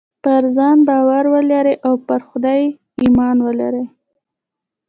پر 0.23 0.43
ځان 0.55 0.77
ايمان 0.87 1.25
ولرئ 1.39 1.75
او 1.87 1.93
پر 2.07 2.19
خدای 2.29 2.61
ايمان 3.03 3.37
ولرئ. 3.45 3.85